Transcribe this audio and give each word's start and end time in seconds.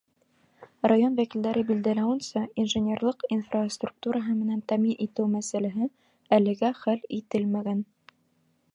Район 0.91 1.17
вәкилдәре 1.19 1.61
билдәләүенсә, 1.71 2.43
инженерлыҡ 2.63 3.27
инфраструктураһы 3.37 4.33
менән 4.41 4.65
тәьмин 4.73 5.07
итеү 5.09 5.29
мәсьәләһе 5.37 5.93
әлегә 6.41 6.77
хәл 6.85 7.09
ителмәгән. 7.23 7.89